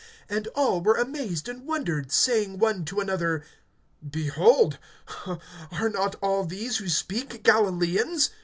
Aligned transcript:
(7)And 0.31 0.47
all 0.55 0.81
were 0.81 0.95
amazed, 0.95 1.47
and 1.47 1.63
wondered, 1.63 2.11
saying 2.11 2.57
one 2.57 2.85
to 2.85 2.99
another 3.01 3.43
Behold, 4.01 4.79
are 5.27 5.89
not 5.89 6.15
all 6.23 6.43
these 6.43 6.77
who 6.77 6.89
speak 6.89 7.43
Galilaeans? 7.43 8.31